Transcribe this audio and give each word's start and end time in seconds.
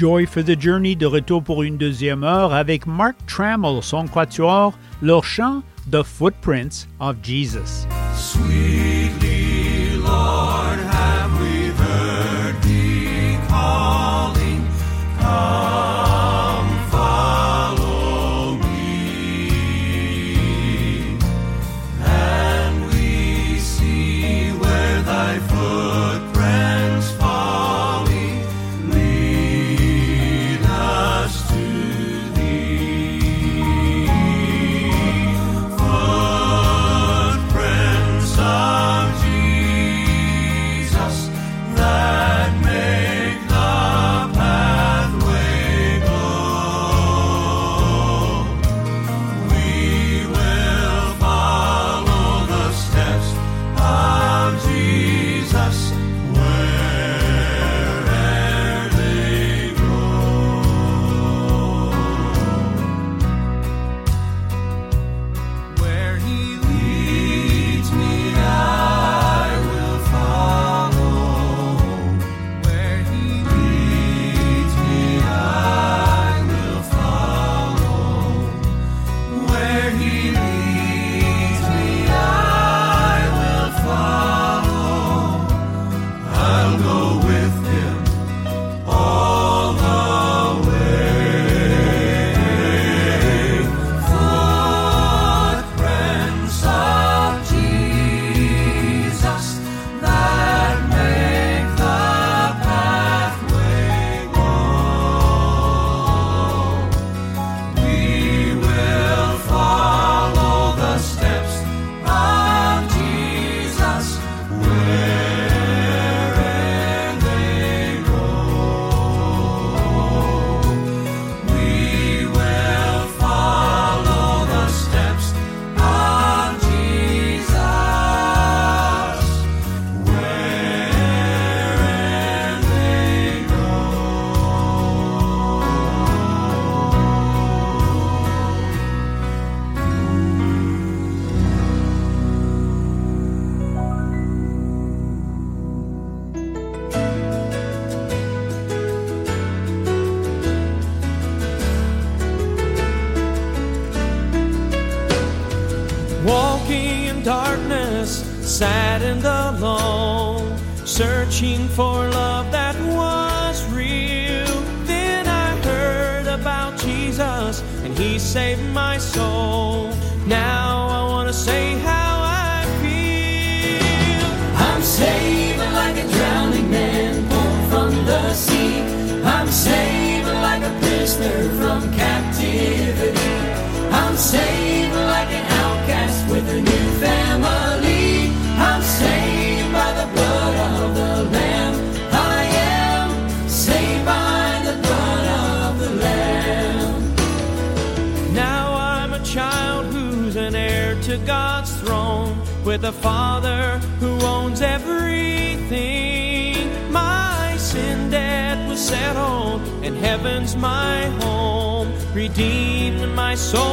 Joy 0.00 0.24
for 0.24 0.42
the 0.42 0.58
Journey 0.58 0.96
de 0.96 1.04
retour 1.04 1.42
pour 1.42 1.62
une 1.62 1.76
deuxième 1.76 2.24
heure 2.24 2.54
avec 2.54 2.86
Mark 2.86 3.16
Trammell, 3.26 3.82
son 3.82 4.06
quatuor, 4.06 4.72
leur 5.02 5.24
chant 5.24 5.62
The 5.92 6.02
Footprints 6.02 6.86
of 7.00 7.16
Jesus. 7.22 7.86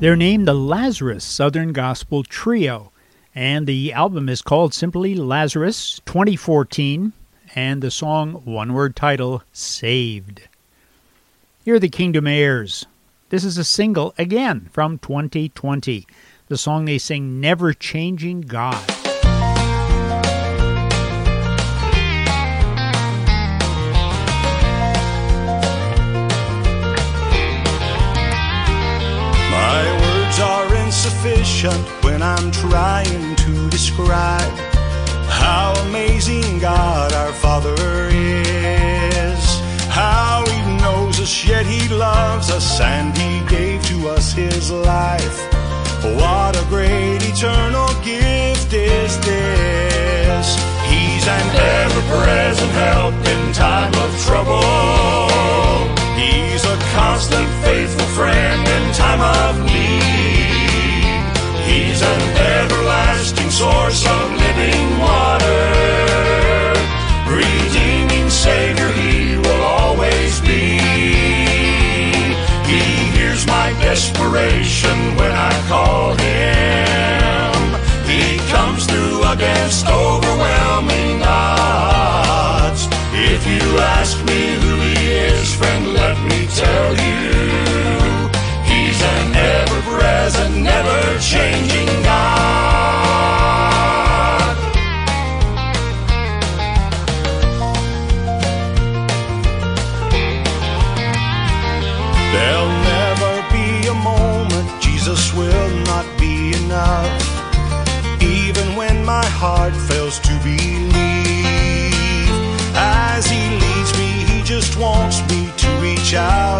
They're 0.00 0.14
named 0.14 0.46
the 0.46 0.54
Lazarus 0.54 1.24
Southern 1.24 1.72
Gospel 1.72 2.22
Trio, 2.22 2.92
and 3.34 3.66
the 3.66 3.92
album 3.92 4.28
is 4.28 4.42
called 4.42 4.72
simply 4.72 5.16
Lazarus 5.16 6.00
2014 6.06 7.12
and 7.56 7.82
the 7.82 7.90
song 7.90 8.34
one 8.44 8.74
word 8.74 8.94
title 8.94 9.42
Saved. 9.52 10.42
Here 11.64 11.74
are 11.74 11.80
the 11.80 11.88
Kingdom 11.88 12.28
Heirs. 12.28 12.86
This 13.30 13.42
is 13.42 13.58
a 13.58 13.64
single 13.64 14.14
again 14.16 14.68
from 14.72 14.98
2020. 14.98 16.06
The 16.46 16.56
song 16.56 16.84
they 16.84 16.98
sing 16.98 17.40
Never 17.40 17.72
Changing 17.72 18.42
God. 18.42 18.97
Patient 31.58 32.04
when 32.04 32.22
I'm 32.22 32.52
trying 32.52 33.34
to 33.34 33.68
describe 33.68 34.52
how 35.26 35.74
amazing 35.88 36.60
God 36.60 37.12
our 37.12 37.32
Father 37.32 37.74
is. 38.10 39.42
How 39.90 40.44
He 40.46 40.76
knows 40.80 41.18
us, 41.18 41.44
yet 41.44 41.66
He 41.66 41.88
loves 41.88 42.50
us, 42.50 42.80
and 42.80 43.16
He 43.18 43.40
gave 43.48 43.82
to 43.86 44.08
us 44.08 44.32
His 44.32 44.70
life. 44.70 45.38
What 46.04 46.54
a 46.56 46.64
great 46.68 47.18
eternal 47.22 47.88
gift 48.04 48.72
is 48.72 49.18
this. 49.18 50.46
He's 50.86 51.26
an 51.26 51.48
ever 51.56 52.02
present 52.14 52.70
help 52.86 53.14
in 53.34 53.52
time 53.52 53.94
of 54.04 54.10
trouble. 54.26 54.62
He's 56.14 56.64
a 56.64 56.76
constant, 56.94 57.48
faithful 57.64 58.06
friend 58.14 58.60
in 58.68 58.94
time 58.94 59.20
of 59.20 59.64
need. 59.64 60.17
Source 63.58 64.06
of 64.06 64.30
living 64.44 64.86
water. 65.00 65.62
Redeeming 67.26 68.30
Savior, 68.30 68.92
He 68.92 69.36
will 69.36 69.62
always 69.78 70.40
be. 70.42 70.78
He 72.70 72.84
hears 73.16 73.44
my 73.48 73.68
desperation 73.82 74.96
when 75.18 75.32
I 75.32 75.54
call 75.66 76.14
Him. 76.28 77.58
He 78.06 78.38
comes 78.54 78.86
through 78.86 79.24
against 79.34 79.88
overwhelming 79.88 81.20
odds. 81.24 82.86
If 83.12 83.42
you 83.44 83.66
ask 83.98 84.14
me 84.30 84.40
who 84.62 84.74
He 84.86 84.96
is, 85.30 85.52
friend, 85.52 85.84
let 85.94 86.16
me 86.30 86.46
tell 86.62 86.90
you. 87.08 87.26
He's 88.70 89.00
an 89.02 89.34
ever 89.34 89.80
present, 89.90 90.54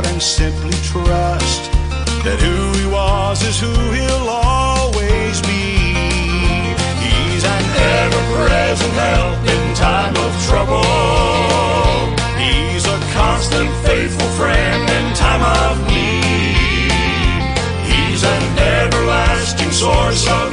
and 0.07 0.23
simply 0.23 0.77
trust 0.83 1.71
that 2.25 2.39
who 2.41 2.79
He 2.79 2.87
was 2.87 3.43
is 3.43 3.59
who 3.59 3.73
He'll 3.93 4.29
always 4.29 5.41
be. 5.43 5.95
He's 7.03 7.45
an 7.45 7.65
ever 8.03 8.23
present 8.37 8.93
help 8.95 9.39
in 9.43 9.75
time 9.75 10.17
of 10.17 10.33
trouble. 10.47 10.85
He's 12.39 12.87
a 12.87 12.99
constant, 13.15 13.71
faithful 13.87 14.29
friend 14.39 14.83
in 14.99 15.15
time 15.15 15.43
of 15.43 15.75
need. 15.89 17.43
He's 17.91 18.23
an 18.23 18.45
everlasting 18.59 19.73
source 19.73 20.27
of 20.29 20.53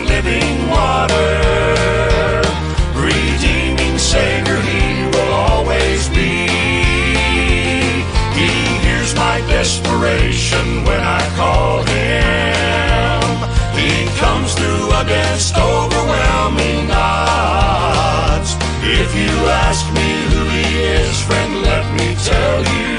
my 9.79 9.89
desperation 9.89 10.83
when 10.83 10.99
I 11.01 11.21
call 11.35 11.83
Him. 11.83 13.21
He 13.75 14.07
comes 14.19 14.53
through 14.53 14.91
against 15.01 15.57
overwhelming 15.57 16.91
odds. 16.91 18.55
If 18.83 19.15
you 19.15 19.47
ask 19.65 19.85
me 19.93 20.25
who 20.31 20.45
He 20.49 20.77
is, 20.83 21.21
friend, 21.21 21.61
let 21.63 21.85
me 21.93 22.15
tell 22.23 22.63
you. 22.77 22.97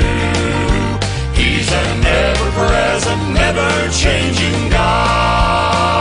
He's 1.35 1.71
an 1.73 2.05
ever 2.05 2.51
present, 2.53 3.31
never 3.33 3.89
changing 3.91 4.71
God. 4.71 5.97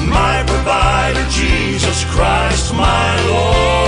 My 0.08 0.44
provider, 0.48 1.26
Jesus 1.30 2.06
Christ, 2.06 2.74
my 2.74 3.28
Lord. 3.28 3.79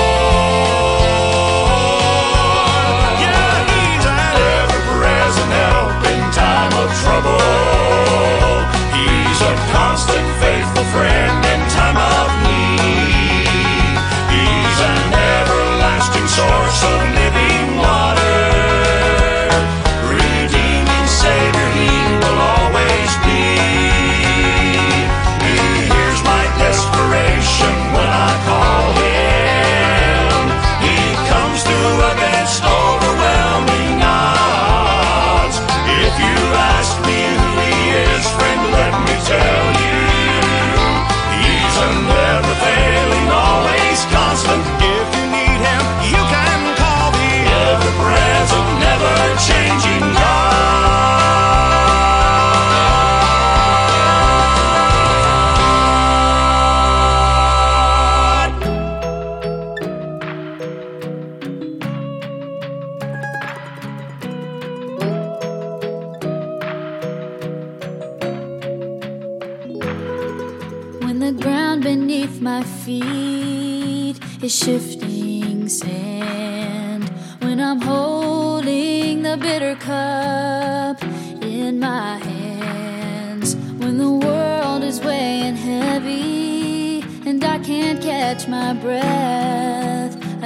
Constant, 9.72 10.28
faithful 10.42 10.84
friend 10.92 11.41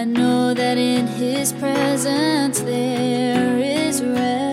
I 0.06 0.08
know 0.08 0.54
that 0.54 0.78
in 0.78 1.08
His 1.08 1.52
presence 1.52 2.60
there 2.62 3.58
is 3.58 4.04
rest. 4.04 4.45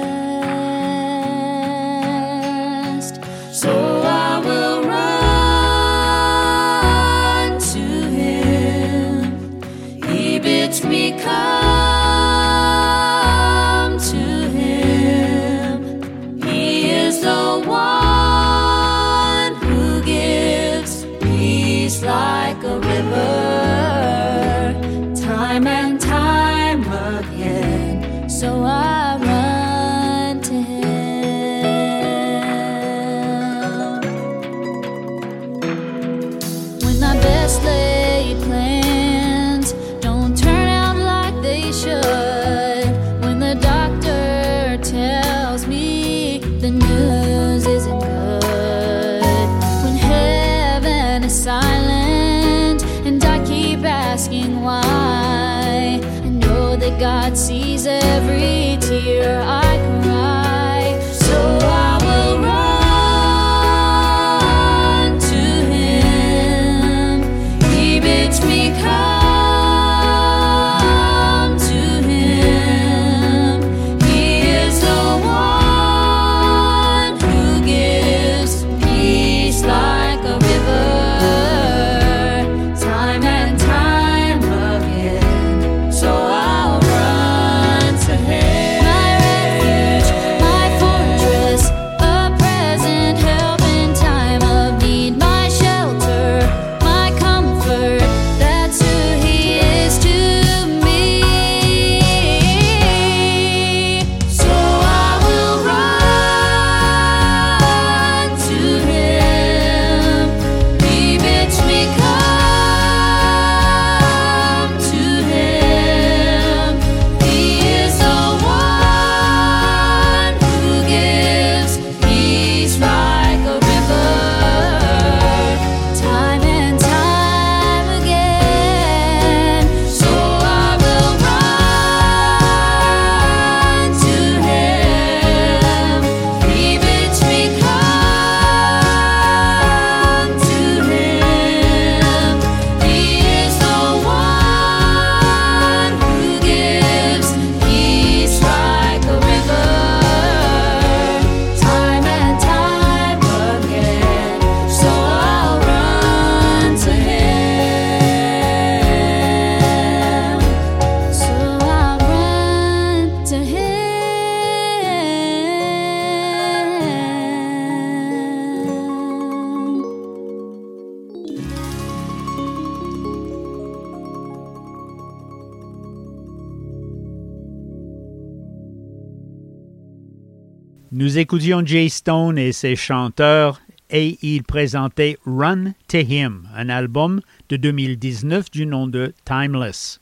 Jay 181.38 181.88
Stone 181.88 182.36
et 182.36 182.52
ses 182.52 182.76
chanteurs 182.76 183.60
et 183.90 184.18
il 184.22 184.42
présentait 184.42 185.16
Run 185.24 185.72
to 185.88 185.98
Him, 185.98 186.48
un 186.54 186.68
album 186.68 187.20
de 187.48 187.56
2019 187.56 188.50
du 188.50 188.66
nom 188.66 188.86
de 188.86 189.14
Timeless. 189.24 190.00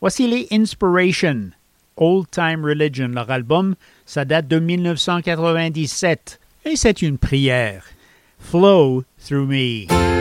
Voici 0.00 0.26
les 0.26 0.46
Inspiration, 0.50 1.50
Old 1.96 2.30
Time 2.30 2.64
Religion. 2.64 3.08
Leur 3.08 3.30
album, 3.30 3.74
ça 4.06 4.24
date 4.24 4.48
de 4.48 4.58
1997 4.58 6.40
et 6.64 6.76
c'est 6.76 7.02
une 7.02 7.18
prière. 7.18 7.84
Flow 8.38 9.04
through 9.18 9.46
me. 9.46 10.17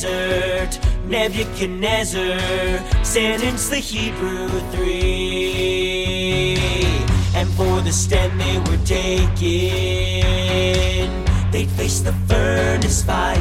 desert, 0.00 0.80
Nebuchadnezzar 1.06 2.38
sentenced 3.04 3.70
the 3.70 3.76
Hebrew 3.76 4.48
three. 4.72 6.56
And 7.34 7.48
for 7.50 7.80
the 7.82 7.92
stand 7.92 8.40
they 8.40 8.58
were 8.70 8.78
taking, 8.84 9.40
they'd 11.50 11.70
face 11.70 12.00
the 12.00 12.12
furnace 12.28 13.02
fire, 13.02 13.38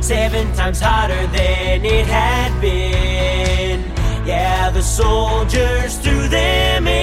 seven 0.00 0.52
times 0.54 0.80
hotter 0.80 1.26
than 1.28 1.84
it 1.84 2.06
had 2.06 2.60
been. 2.60 3.84
Yeah, 4.26 4.70
the 4.70 4.82
soldiers 4.82 5.98
threw 5.98 6.28
them 6.28 6.86
in, 6.86 6.96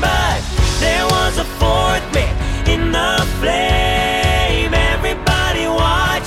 but 0.00 0.42
there 0.80 1.06
was 1.06 1.38
a 1.38 1.44
fourth 1.44 2.14
man 2.14 2.36
in 2.68 2.92
the 2.92 3.26
flame 3.40 3.99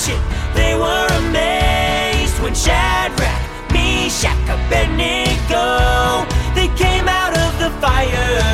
shit. 0.04 0.20
They 0.54 0.76
were 0.76 1.08
amazed 1.24 2.38
when 2.44 2.54
Shadrach, 2.54 3.42
Meshach, 3.72 4.38
Abednego, 4.56 5.66
they 6.56 6.68
came 6.76 7.08
out 7.08 7.34
of 7.46 7.52
the 7.64 7.70
fire. 7.80 8.52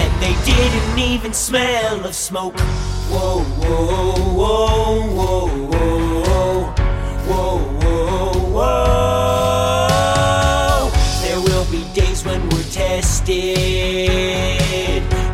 And 0.00 0.10
they 0.22 0.34
didn't 0.44 0.98
even 0.98 1.32
smell 1.32 2.04
of 2.04 2.14
smoke. 2.14 2.58
Whoa, 3.10 3.44
Whoa, 3.62 4.16
whoa, 4.40 5.02
whoa, 5.18 5.46
whoa, 5.68 6.02
whoa, 6.18 6.74
whoa, 7.28 7.58
whoa, 7.80 8.32
whoa. 8.56 9.90
There 11.22 11.40
will 11.40 11.66
be 11.70 11.80
days 11.94 12.24
when 12.24 12.40
we're 12.50 12.70
tested, 12.72 13.38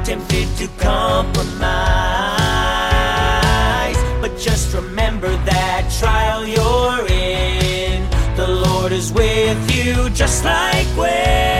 tempted 0.04 0.48
to 0.58 0.68
compromise. 0.78 2.29
Like 10.44 10.86
when. 10.96 11.59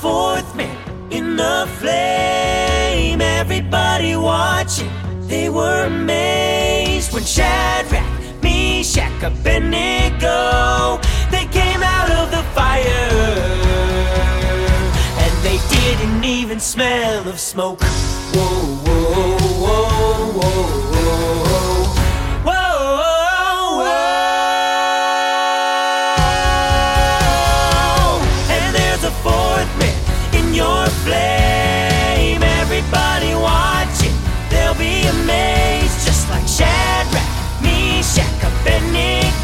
Fourth 0.00 0.54
man 0.54 0.76
in 1.10 1.36
the 1.36 1.66
flame. 1.78 3.20
Everybody 3.20 4.16
watching, 4.16 4.90
they 5.28 5.48
were 5.48 5.84
amazed 5.84 7.12
when 7.12 7.24
Shadrach, 7.24 8.04
Meshach, 8.42 9.22
Abednego, 9.22 10.98
they 11.30 11.46
came 11.46 11.82
out 11.82 12.10
of 12.10 12.30
the 12.30 12.42
fire, 12.54 13.10
and 15.22 15.32
they 15.46 15.58
didn't 15.76 16.24
even 16.24 16.60
smell 16.60 17.28
of 17.28 17.38
smoke. 17.38 17.82
Whoa, 17.82 18.42
whoa, 18.84 19.38
whoa, 19.62 20.32
whoa. 20.38 20.93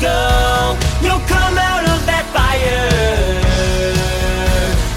Abednego. 0.01 0.79
You'll 1.03 1.21
come 1.29 1.59
out 1.59 1.85
of 1.85 2.07
that 2.07 2.25
fire, 2.33 2.89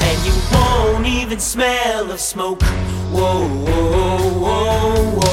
and 0.02 0.26
you 0.26 0.34
won't 0.52 1.06
even 1.06 1.40
smell 1.40 2.10
of 2.12 2.20
smoke. 2.20 2.64
Whoa, 3.12 3.48
whoa, 3.48 4.30
whoa, 4.40 5.12
whoa. 5.12 5.30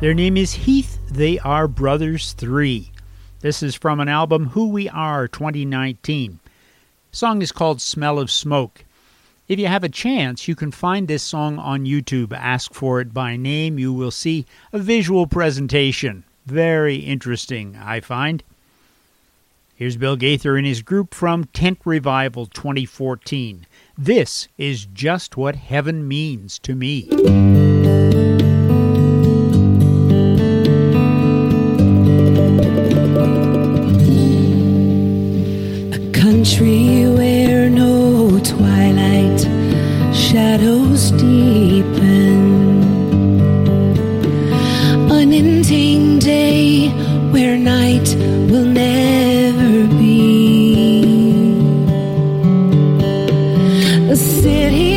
Their 0.00 0.14
name 0.14 0.36
is 0.36 0.52
Heath. 0.52 0.98
They 1.08 1.38
are 1.38 1.68
Brothers 1.68 2.32
3. 2.32 2.90
This 3.38 3.62
is 3.62 3.76
from 3.76 4.00
an 4.00 4.08
album 4.08 4.48
Who 4.48 4.70
We 4.70 4.88
Are 4.88 5.28
2019. 5.28 6.40
Song 7.14 7.42
is 7.42 7.52
called 7.52 7.80
Smell 7.80 8.18
of 8.18 8.30
Smoke. 8.30 8.84
If 9.46 9.58
you 9.58 9.66
have 9.66 9.84
a 9.84 9.88
chance, 9.90 10.48
you 10.48 10.54
can 10.54 10.72
find 10.72 11.06
this 11.06 11.22
song 11.22 11.58
on 11.58 11.84
YouTube. 11.84 12.32
Ask 12.32 12.72
for 12.72 13.00
it 13.02 13.12
by 13.12 13.36
name. 13.36 13.78
You 13.78 13.92
will 13.92 14.10
see 14.10 14.46
a 14.72 14.78
visual 14.78 15.26
presentation. 15.26 16.24
Very 16.46 16.96
interesting, 16.96 17.76
I 17.76 18.00
find. 18.00 18.42
Here's 19.74 19.98
Bill 19.98 20.16
Gaither 20.16 20.56
and 20.56 20.66
his 20.66 20.80
group 20.80 21.12
from 21.12 21.44
Tent 21.52 21.80
Revival 21.84 22.46
2014. 22.46 23.66
This 23.98 24.48
is 24.56 24.86
just 24.86 25.36
what 25.36 25.56
heaven 25.56 26.08
means 26.08 26.58
to 26.60 26.74
me. 26.74 27.71
Shadows 40.32 41.10
deepen. 41.10 42.40
Unending 45.10 46.18
day 46.20 46.88
where 47.32 47.58
night 47.58 48.16
will 48.50 48.64
never 48.64 49.86
be. 49.98 51.52
A 54.10 54.16
city 54.16 54.91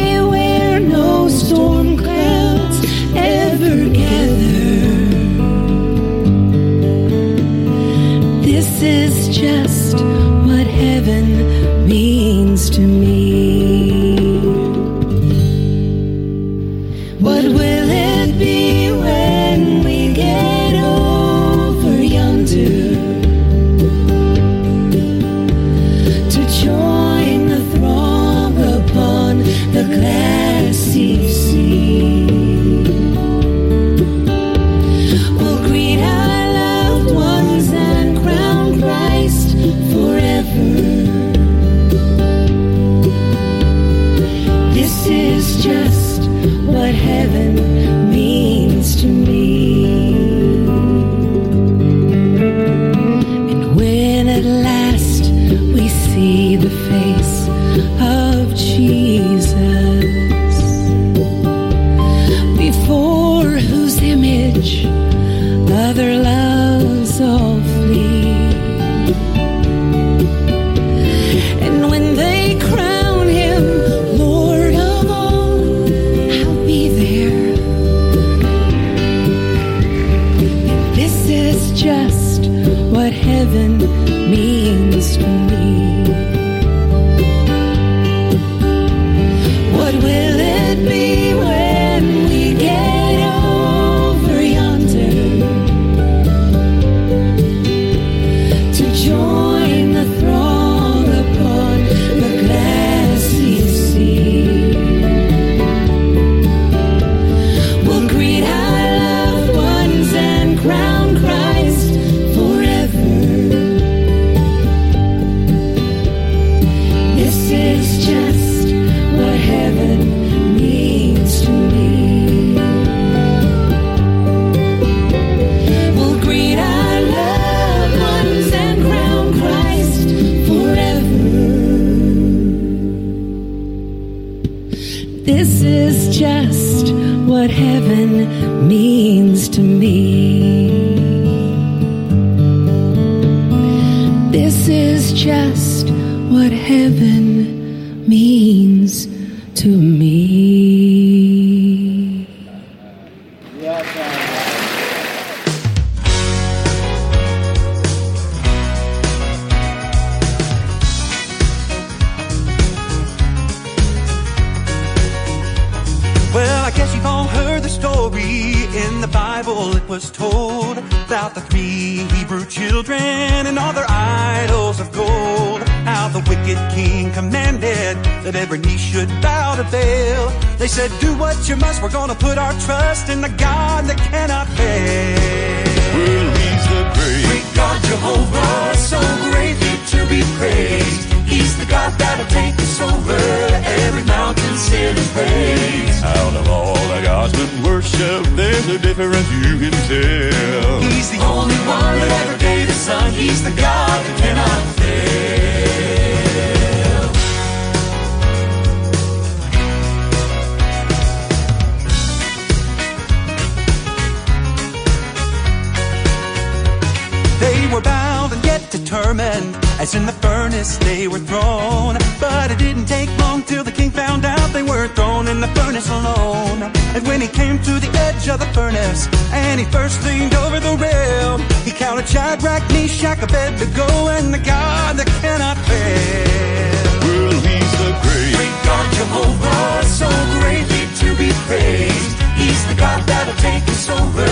determined, 218.85 219.55
as 219.79 219.95
in 219.95 220.05
the 220.05 220.11
furnace 220.11 220.77
they 220.77 221.07
were 221.07 221.17
thrown. 221.17 221.97
But 222.19 222.51
it 222.51 222.59
didn't 222.59 222.85
take 222.85 223.09
long 223.17 223.41
till 223.41 223.63
the 223.63 223.71
king 223.71 223.89
found 223.89 224.25
out 224.25 224.53
they 224.53 224.61
were 224.61 224.87
thrown 224.89 225.27
in 225.27 225.41
the 225.41 225.47
furnace 225.57 225.89
alone. 225.89 226.61
And 226.93 227.01
when 227.07 227.19
he 227.19 227.27
came 227.27 227.57
to 227.63 227.73
the 227.79 227.89
edge 228.07 228.29
of 228.29 228.39
the 228.39 228.45
furnace, 228.53 229.07
and 229.33 229.59
he 229.59 229.65
first 229.65 230.03
leaned 230.05 230.35
over 230.35 230.59
the 230.59 230.77
rail, 230.77 231.39
he 231.65 231.71
counted 231.71 232.07
Shadrach, 232.07 232.61
Meshach, 232.69 233.21
Abednego, 233.23 233.87
and 234.15 234.31
the 234.31 234.43
God 234.53 234.97
that 234.97 235.07
cannot 235.21 235.57
fail. 235.65 236.85
Well, 237.05 237.33
he's 237.41 237.71
the 237.81 237.91
great. 238.05 238.35
Great 238.37 238.57
God 238.69 238.85
Jehovah, 238.93 239.83
so 239.99 240.09
greatly 240.37 240.85
to 241.01 241.07
be 241.17 241.29
praised. 241.49 242.13
He's 242.37 242.61
the 242.69 242.75
God 242.75 243.01
that'll 243.09 243.33
take 243.41 243.65
us 243.67 243.89
over 243.89 244.29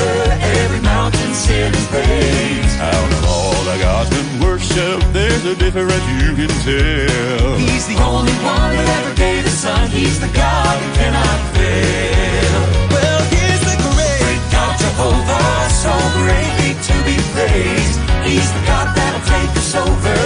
every 0.61 0.81
mountain, 0.81 1.22
hill, 1.41 1.73
praise. 1.89 2.73
Out 2.77 3.11
of 3.11 3.25
all 3.25 3.57
the 3.65 3.77
gods 3.81 4.09
but 4.13 4.27
worship, 4.45 5.01
there's 5.13 5.45
a 5.45 5.55
difference 5.55 6.05
you 6.21 6.35
can 6.37 6.51
tell. 6.61 7.57
He's 7.57 7.87
the 7.87 7.97
only 8.05 8.33
one 8.45 8.69
that 8.77 8.87
ever 9.01 9.13
gave 9.15 9.43
the 9.43 9.49
Son. 9.49 9.89
He's 9.89 10.19
the 10.19 10.29
God 10.29 10.75
who 10.81 10.89
cannot 10.93 11.39
fail. 11.57 12.59
Well, 12.93 13.21
here's 13.33 13.63
the 13.65 13.77
great. 13.81 14.21
Great 14.21 14.45
God 14.53 14.73
Jehovah, 14.77 15.69
so 15.73 15.93
greatly 16.21 16.71
to 16.77 16.95
be 17.07 17.17
praised. 17.33 17.97
He's 18.29 18.49
the 18.53 18.63
God 18.69 18.93
that'll 18.95 19.25
take 19.25 19.53
us 19.57 19.73
over 19.75 20.17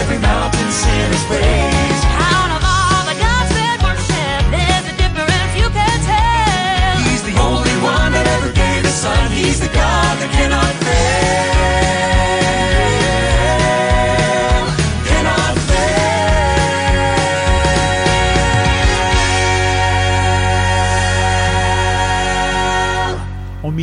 every 0.00 0.18
mountain, 0.18 0.68
sinner's 0.70 1.24
praise. 1.24 1.72
Out 1.80 1.91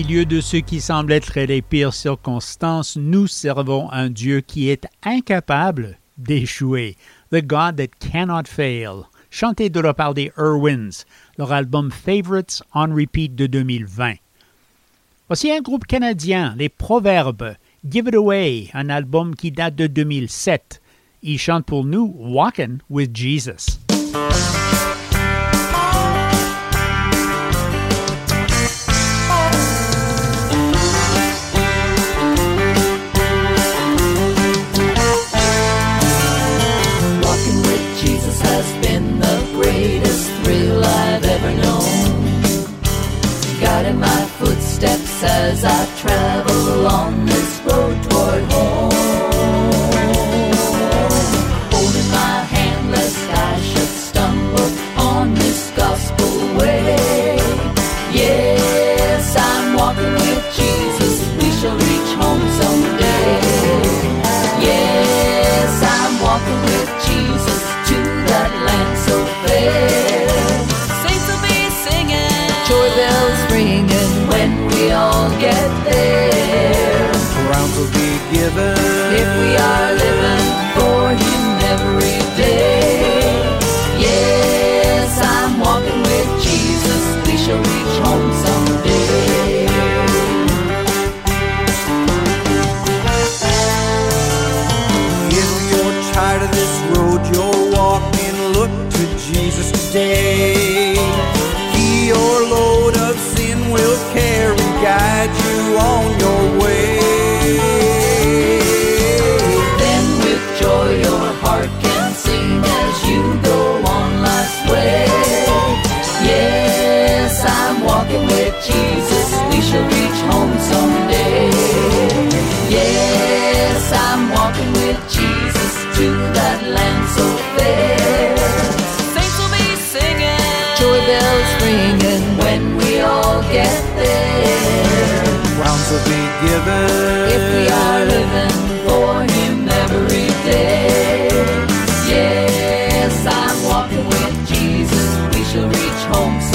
milieu 0.03 0.25
de 0.25 0.39
ce 0.39 0.55
qui 0.55 0.79
semble 0.79 1.11
être 1.11 1.37
les 1.41 1.61
pires 1.61 1.93
circonstances, 1.93 2.95
nous 2.95 3.27
servons 3.27 3.91
un 3.91 4.09
Dieu 4.09 4.39
qui 4.39 4.69
est 4.69 4.87
incapable 5.03 5.97
d'échouer. 6.17 6.95
The 7.31 7.45
God 7.45 7.75
that 7.75 7.89
cannot 7.99 8.47
fail. 8.47 9.03
Chanté 9.29 9.69
de 9.69 9.81
la 9.81 9.93
part 9.93 10.13
des 10.13 10.31
Irwins, 10.37 11.03
leur 11.37 11.51
album 11.51 11.91
Favorites 11.91 12.63
on 12.73 12.95
Repeat 12.95 13.35
de 13.35 13.45
2020. 13.45 14.13
Voici 15.27 15.51
un 15.51 15.59
groupe 15.59 15.85
canadien, 15.85 16.55
les 16.57 16.69
Proverbes, 16.69 17.57
Give 17.85 18.07
It 18.07 18.15
Away, 18.15 18.69
un 18.73 18.87
album 18.87 19.35
qui 19.35 19.51
date 19.51 19.75
de 19.75 19.87
2007. 19.87 20.81
Ils 21.23 21.37
chantent 21.37 21.65
pour 21.65 21.83
nous 21.83 22.15
Walkin' 22.17 22.77
with 22.89 23.13
Jesus. 23.13 23.77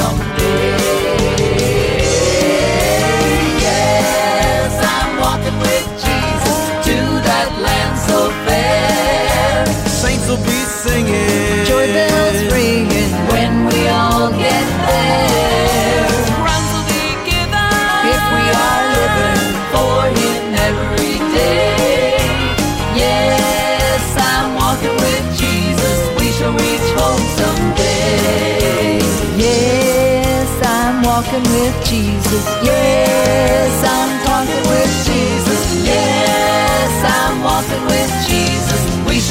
someday. 0.04 0.43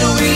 We 0.04 0.33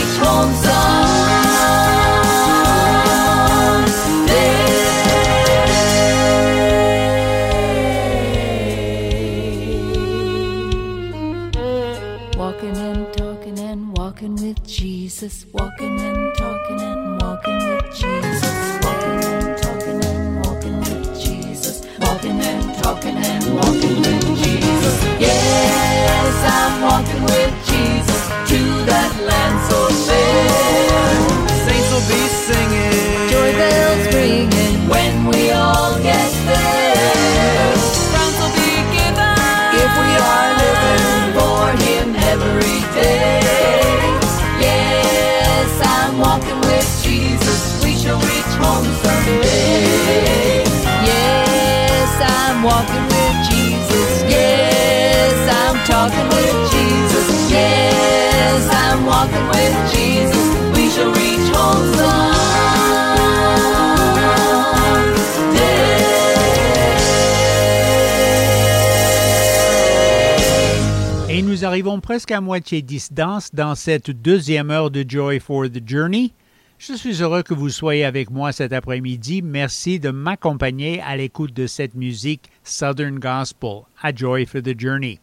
Et 71.30 71.42
nous 71.42 71.64
arrivons 71.64 72.00
presque 72.00 72.32
à 72.32 72.40
moitié 72.40 72.82
distance 72.82 73.54
dans 73.54 73.74
cette 73.76 74.10
deuxième 74.10 74.70
heure 74.70 74.90
de 74.90 75.04
Joy 75.06 75.38
for 75.38 75.68
the 75.68 75.80
Journey. 75.86 76.32
Je 76.78 76.94
suis 76.94 77.22
heureux 77.22 77.42
que 77.42 77.54
vous 77.54 77.70
soyez 77.70 78.04
avec 78.04 78.30
moi 78.30 78.50
cet 78.50 78.72
après-midi. 78.72 79.42
Merci 79.42 80.00
de 80.00 80.10
m'accompagner 80.10 81.00
à 81.02 81.16
l'écoute 81.16 81.52
de 81.52 81.66
cette 81.66 81.94
musique 81.94 82.50
Southern 82.64 83.18
Gospel 83.18 83.82
à 84.02 84.12
Joy 84.14 84.46
for 84.46 84.62
the 84.62 84.78
Journey. 84.78 85.20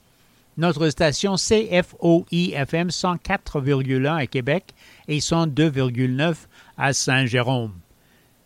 Notre 0.57 0.89
station 0.89 1.35
CFOI-FM 1.35 2.87
104,1 2.87 4.15
à 4.15 4.25
Québec 4.25 4.73
et 5.09 5.19
102,9 5.19 6.33
à 6.77 6.93
Saint-Jérôme. 6.93 7.73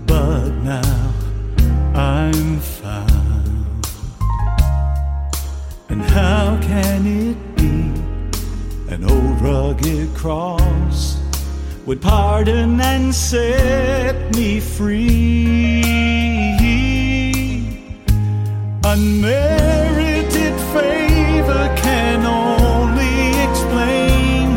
but 0.06 0.50
now 0.62 1.12
I'm 1.94 2.60
found. 2.60 3.19
And 5.90 6.02
how 6.02 6.56
can 6.62 7.04
it 7.04 7.56
be 7.56 7.92
an 8.94 9.02
old 9.10 9.40
rugged 9.40 10.14
cross 10.14 11.18
would 11.84 12.00
pardon 12.00 12.80
and 12.80 13.12
set 13.12 14.36
me 14.36 14.60
free? 14.60 15.82
Unmerited 18.84 20.54
favor 20.74 21.74
can 21.82 22.24
only 22.24 23.16
explain 23.48 24.54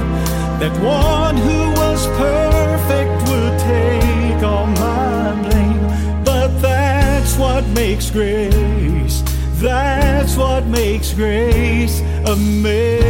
that 0.59 0.73
one 0.83 1.35
who 1.35 1.71
was 1.81 2.05
perfect 2.15 3.29
would 3.29 3.59
take 3.59 4.43
all 4.43 4.67
my 4.67 5.41
blame. 5.49 6.23
But 6.23 6.49
that's 6.61 7.35
what 7.37 7.65
makes 7.69 8.11
grace. 8.11 8.52
That's 10.33 10.41
what 10.41 10.65
makes 10.65 11.13
grace 11.13 12.01
amazing. 12.25 13.02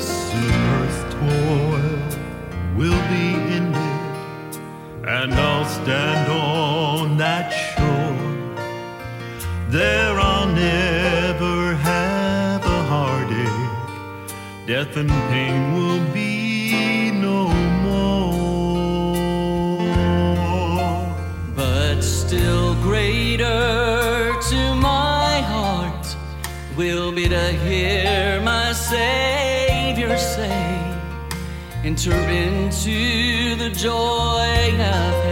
this 0.00 0.34
earth's 0.34 1.14
toil 1.14 2.00
will 2.78 3.02
be 3.14 3.26
ended, 3.58 4.56
and 5.06 5.34
I'll 5.34 5.66
stand 5.66 6.30
on 6.32 7.18
that 7.18 7.50
shore. 7.50 8.16
There 9.68 10.18
I'll 10.18 10.48
never 10.48 11.74
have 11.74 12.64
a 12.64 12.82
heartache, 12.92 14.66
death 14.66 14.96
and 14.96 15.10
pain 15.30 15.74
will 15.74 16.14
be. 16.14 16.29
Enter 31.82 32.12
into 32.12 33.56
the 33.56 33.70
joy 33.70 34.76
of 34.78 35.29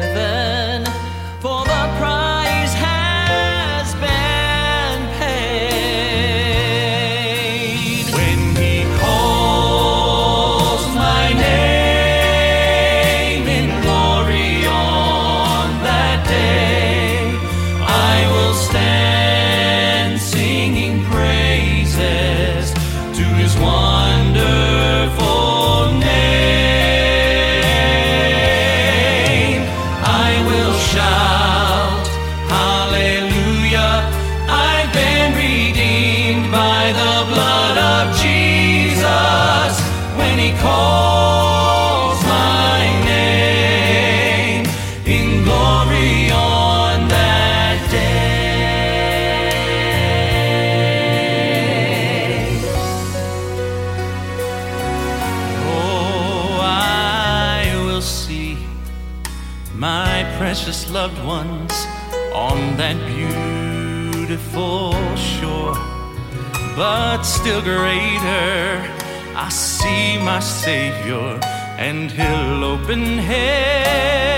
But 66.78 67.22
still 67.22 67.60
greater, 67.60 68.86
I 69.34 69.48
see 69.50 70.16
my 70.18 70.38
Savior, 70.38 71.40
and 71.76 72.08
He'll 72.08 72.62
open 72.62 73.18
heaven's 73.18 74.30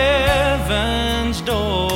door. 1.43 1.91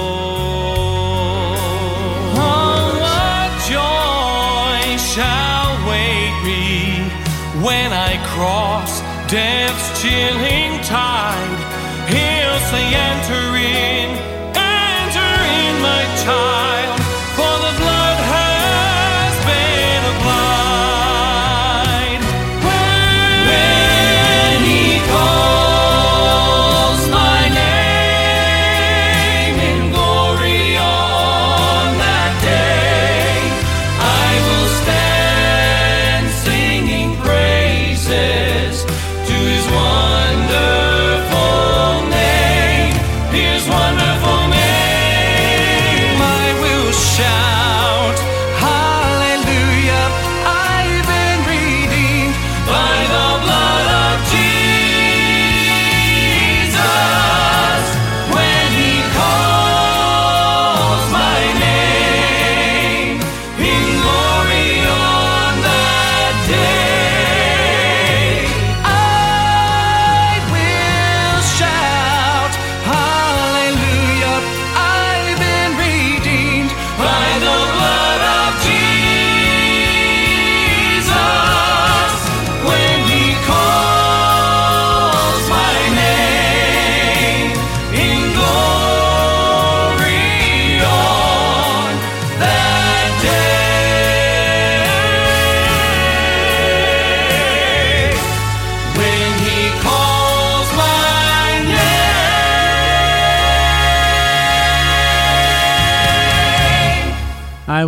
Oh, 2.36 2.92
what 3.00 3.52
joy 3.72 4.98
shall 5.12 5.72
wait 5.88 6.34
me 6.44 7.08
when 7.64 7.94
I 7.94 8.18
cross 8.36 9.00
death's 9.30 10.02
chilling 10.02 10.78
tide. 10.84 11.58
He'll 12.12 12.60
say, 12.68 12.84
Enter 12.92 13.46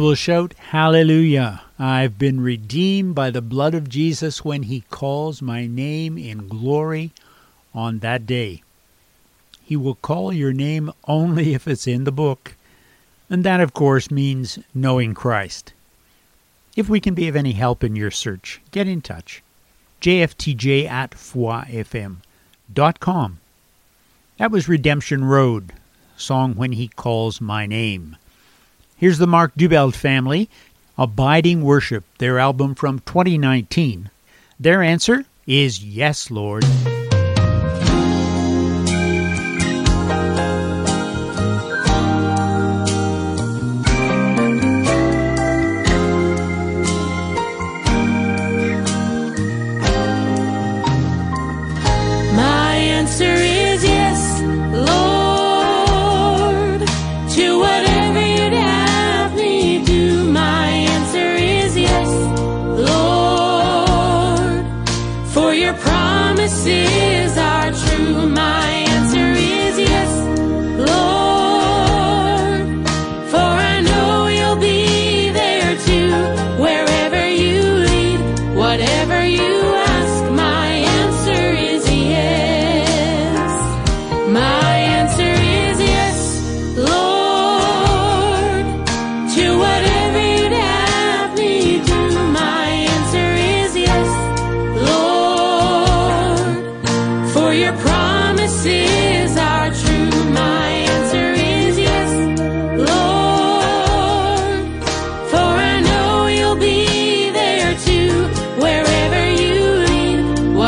will 0.07 0.15
shout, 0.15 0.55
Hallelujah! 0.71 1.63
I've 1.81 2.17
been 2.17 2.41
redeemed 2.41 3.17
by 3.17 3.33
the 3.33 3.43
blood 3.43 3.75
of 3.75 3.89
Jesus 3.89 4.45
when 4.45 4.63
he 4.63 4.83
calls 4.83 5.43
my 5.43 5.67
name 5.67 6.17
in 6.17 6.47
glory 6.47 7.11
on 7.75 7.99
that 7.99 8.25
day. 8.25 8.63
He 9.65 9.75
will 9.75 9.97
call 9.97 10.33
your 10.33 10.53
name 10.53 10.93
only 11.09 11.55
if 11.55 11.67
it's 11.67 11.89
in 11.89 12.05
the 12.05 12.13
book. 12.13 12.55
And 13.29 13.43
that, 13.43 13.59
of 13.59 13.75
course, 13.75 14.09
means 14.09 14.61
knowing 14.73 15.13
Christ. 15.13 15.73
If 16.77 16.89
we 16.89 17.01
can 17.01 17.15
be 17.15 17.27
of 17.27 17.35
any 17.35 17.55
help 17.55 17.83
in 17.83 17.97
your 17.97 18.13
search, 18.13 18.61
get 18.71 18.87
in 18.87 19.01
touch. 19.01 19.43
jftj 20.01 20.89
at 20.89 21.11
foifm.com. 21.11 22.21
That 24.39 24.53
was 24.53 24.69
Redemption 24.69 25.25
Road, 25.25 25.73
song 26.17 26.55
When 26.55 26.71
He 26.71 26.87
Calls 26.87 27.41
My 27.41 27.67
Name. 27.67 28.17
Here's 28.99 29.19
the 29.19 29.27
Mark 29.27 29.55
Dubelt 29.57 29.95
family, 29.95 30.49
Abiding 30.97 31.63
Worship, 31.63 32.05
their 32.17 32.39
album 32.39 32.75
from 32.75 33.01
2019. 33.01 34.09
Their 34.59 34.83
answer 34.83 35.27
is 35.47 35.85
Yes, 35.85 36.31
Lord. 36.31 36.65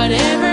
whatever 0.08 0.47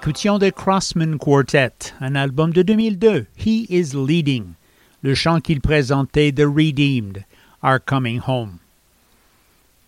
écoutions 0.00 0.38
The 0.38 0.50
Crossman 0.50 1.18
Quartet, 1.18 1.92
un 2.00 2.14
album 2.14 2.54
de 2.54 2.62
2002, 2.62 3.26
He 3.36 3.66
is 3.68 3.94
Leading, 3.94 4.54
le 5.02 5.14
chant 5.14 5.40
qu'il 5.40 5.60
présentait 5.60 6.32
The 6.32 6.46
Redeemed, 6.46 7.24
Are 7.60 7.78
Coming 7.84 8.18
Home. 8.26 8.56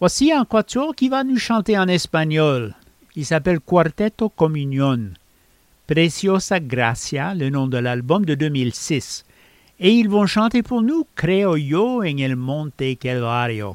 Voici 0.00 0.30
un 0.30 0.44
quatuor 0.44 0.94
qui 0.94 1.08
va 1.08 1.24
nous 1.24 1.38
chanter 1.38 1.78
en 1.78 1.88
espagnol. 1.88 2.74
Il 3.16 3.24
s'appelle 3.24 3.60
Quarteto 3.60 4.28
Communion. 4.28 5.14
Preciosa 5.86 6.60
Gracia, 6.60 7.34
le 7.34 7.48
nom 7.48 7.66
de 7.66 7.78
l'album 7.78 8.26
de 8.26 8.34
2006. 8.34 9.24
Et 9.80 9.92
ils 9.92 10.10
vont 10.10 10.26
chanter 10.26 10.62
pour 10.62 10.82
nous 10.82 11.06
Creo 11.16 11.56
yo 11.56 12.02
en 12.02 12.18
el 12.18 12.36
Monte 12.36 12.98
Calvario. 13.00 13.72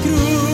Cruz 0.00 0.51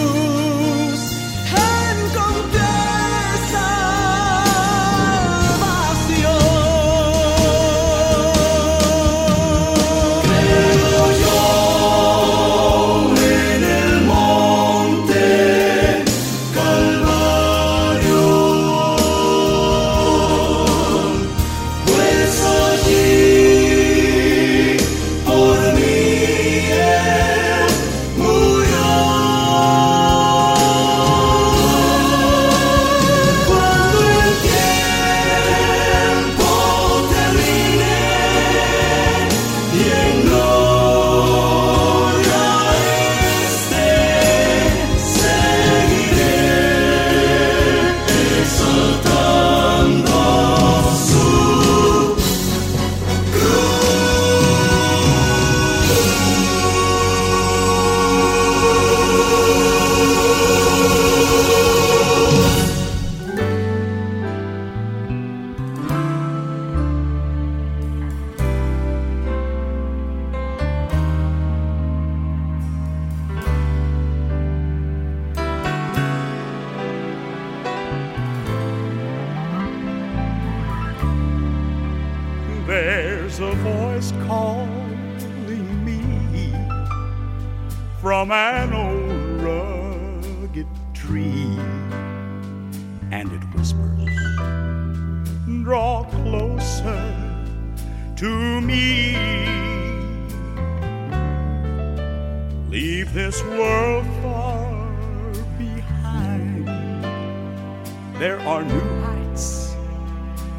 heights 109.38 109.76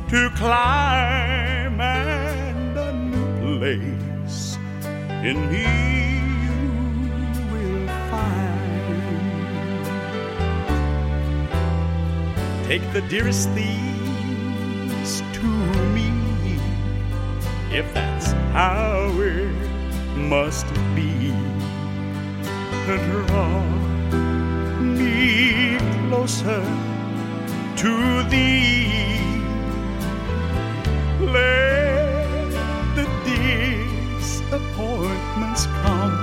to 0.10 0.30
climb 0.36 1.80
and 1.80 2.78
a 2.78 2.94
new 2.94 3.60
place 3.60 4.58
in 5.24 5.38
me 5.52 5.66
you 6.46 6.58
will 7.52 7.88
find. 8.10 8.66
Take 12.68 12.86
the 12.94 13.02
dearest 13.10 13.50
things 13.50 15.22
to 15.34 15.48
me 15.96 16.12
if 17.72 17.94
that's 17.94 18.32
how 18.54 19.12
it 19.20 19.54
must 20.18 20.68
be. 20.96 21.34
Draw 22.86 23.62
me 24.80 25.78
closer 26.08 26.89
to 27.80 28.24
thee. 28.30 29.32
Let 31.22 32.52
the 32.98 33.06
disappointments 34.20 35.66
come, 35.82 36.20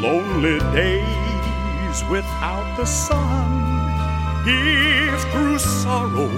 lonely 0.00 0.58
days 0.72 1.98
without 2.10 2.68
the 2.78 2.86
sun. 2.86 3.50
If 4.46 5.20
through 5.32 5.58
sorrow, 5.58 6.30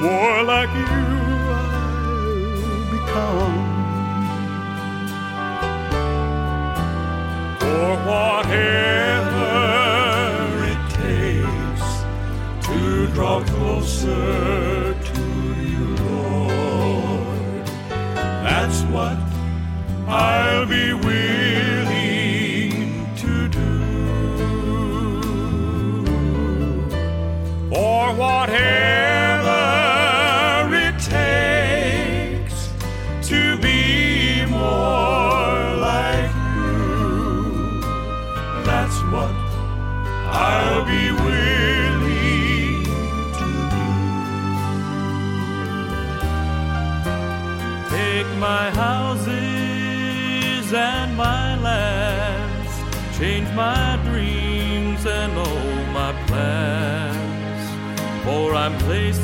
more 0.00 0.42
like 0.42 0.72
you 0.72 0.86
I'll 1.60 2.84
become. 2.96 3.58
For 7.60 7.90
whatever. 8.08 9.01
draw 13.14 13.44
closer 13.44 14.94
to 14.94 15.20
you, 15.60 15.96
Lord. 15.96 17.66
That's 18.16 18.82
what 18.84 19.18
I'll 20.08 20.66
be 20.66 20.94
with. 20.94 21.41
I'm 58.62 58.78
pleased. 58.78 59.21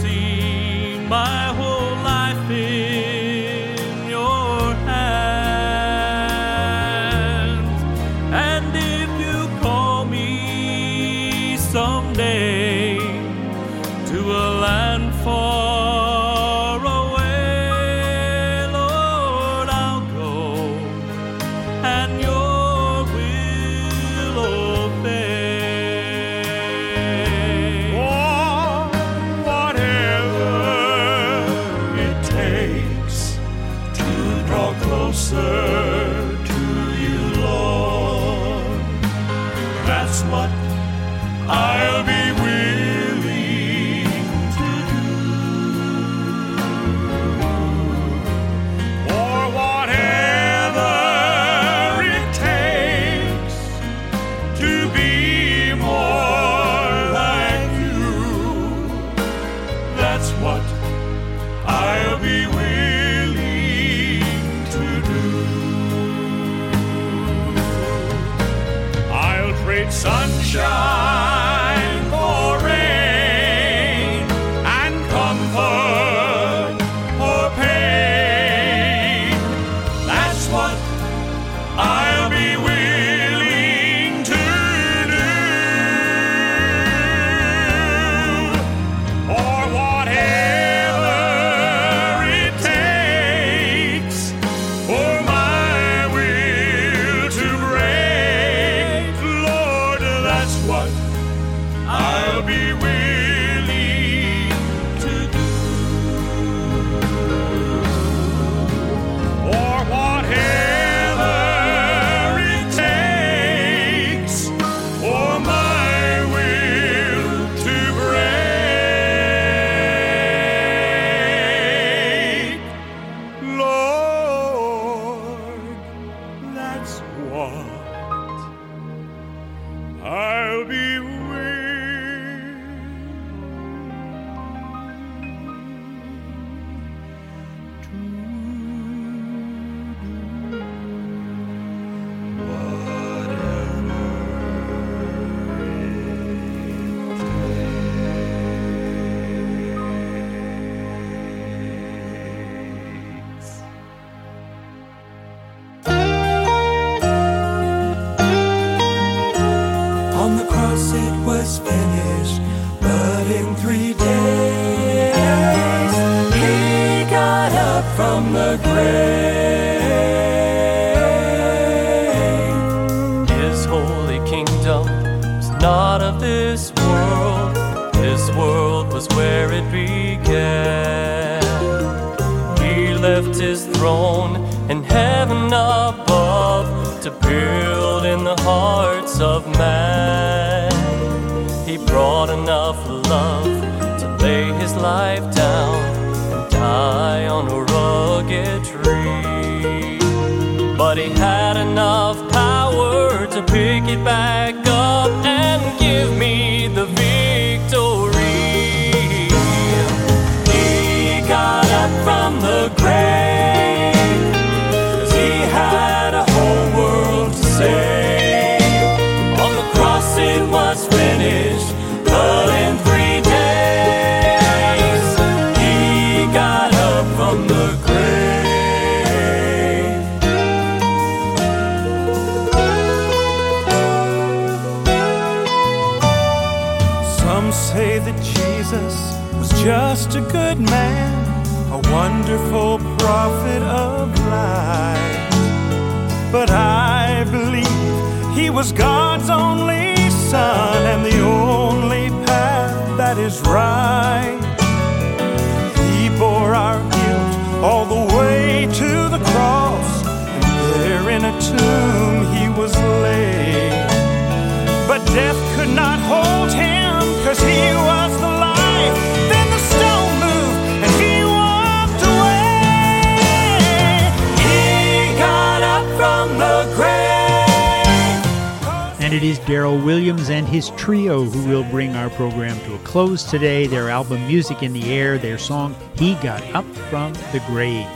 Is 279.39 279.47
Daryl 279.47 279.85
Williams 279.85 280.31
and 280.31 280.47
his 280.47 280.71
trio 280.71 281.25
who 281.25 281.49
will 281.49 281.65
bring 281.65 281.95
our 281.97 282.11
program 282.11 282.59
to 282.61 282.75
a 282.75 282.79
close 282.79 283.25
today. 283.25 283.67
Their 283.67 283.91
album 283.91 284.27
Music 284.27 284.63
in 284.63 284.73
the 284.73 284.93
Air, 284.93 285.19
their 285.19 285.39
song 285.39 285.75
He 285.97 286.15
Got 286.17 286.43
Up 286.55 286.65
from 286.89 287.13
the 287.33 287.43
Grave. 287.47 287.87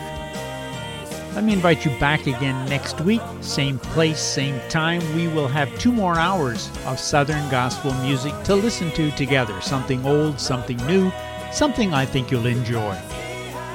Let 1.34 1.44
me 1.44 1.52
invite 1.52 1.84
you 1.84 1.90
back 1.98 2.26
again 2.26 2.68
next 2.68 3.00
week, 3.00 3.22
same 3.40 3.78
place, 3.78 4.20
same 4.20 4.60
time. 4.68 5.00
We 5.14 5.28
will 5.28 5.48
have 5.48 5.76
two 5.78 5.92
more 5.92 6.18
hours 6.18 6.70
of 6.86 6.98
Southern 6.98 7.48
gospel 7.50 7.94
music 8.02 8.34
to 8.44 8.54
listen 8.54 8.90
to 8.92 9.10
together. 9.12 9.58
Something 9.60 10.04
old, 10.04 10.38
something 10.38 10.76
new, 10.86 11.10
something 11.52 11.94
I 11.94 12.04
think 12.04 12.30
you'll 12.30 12.46
enjoy. 12.46 12.96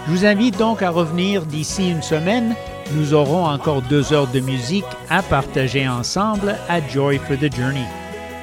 Je 0.05 0.11
vous 0.11 0.25
invite 0.25 0.57
donc 0.57 0.81
à 0.81 0.89
revenir 0.89 1.45
d'ici 1.45 1.89
une 1.89 2.01
semaine. 2.01 2.55
Nous 2.93 3.13
aurons 3.13 3.45
encore 3.45 3.81
deux 3.81 4.13
heures 4.13 4.27
de 4.27 4.39
musique 4.39 4.85
à 5.09 5.21
partager 5.21 5.87
ensemble 5.87 6.55
à 6.69 6.85
Joy 6.87 7.17
for 7.17 7.37
the 7.37 7.53
Journey. 7.53 7.85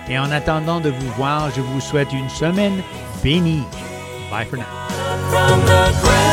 Et 0.09 0.19
en 0.19 0.31
attendant 0.31 0.81
de 0.81 0.91
vous 0.91 1.13
voir, 1.17 1.51
je 1.55 1.61
vous 1.61 1.81
souhaite 1.81 2.13
une 2.13 2.29
semaine 2.29 2.83
bénie. 3.23 3.65
Bye 4.31 4.47
for 4.47 4.59
now. 4.59 6.24